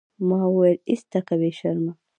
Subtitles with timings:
[0.27, 1.93] ما وويل ايسته که بې شرمه.